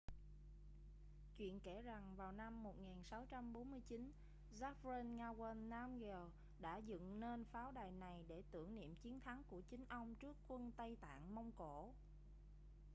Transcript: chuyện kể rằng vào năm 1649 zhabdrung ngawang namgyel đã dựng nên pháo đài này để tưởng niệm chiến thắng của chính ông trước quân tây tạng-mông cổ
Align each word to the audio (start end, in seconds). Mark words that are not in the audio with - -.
chuyện 1.37 1.59
kể 1.59 1.81
rằng 1.81 2.13
vào 2.17 2.31
năm 2.31 2.63
1649 2.63 4.11
zhabdrung 4.53 5.15
ngawang 5.15 5.69
namgyel 5.69 6.27
đã 6.59 6.77
dựng 6.77 7.19
nên 7.19 7.45
pháo 7.45 7.71
đài 7.71 7.91
này 7.91 8.23
để 8.27 8.43
tưởng 8.51 8.75
niệm 8.75 8.95
chiến 8.95 9.19
thắng 9.19 9.43
của 9.49 9.61
chính 9.61 9.85
ông 9.89 10.15
trước 10.15 10.37
quân 10.47 10.71
tây 10.77 10.97
tạng-mông 11.01 11.51
cổ 11.55 11.93